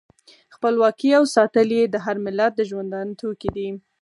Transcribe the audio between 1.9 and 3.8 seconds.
هر ملت د ژوندانه توکی دی.